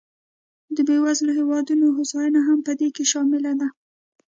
د 0.75 0.77
بېوزلو 0.87 1.31
هېوادونو 1.39 1.85
هوساینه 1.97 2.39
هم 2.47 2.59
په 2.67 2.71
دې 2.79 2.89
کې 2.95 3.03
شامله 3.11 3.51
ده. 3.59 3.67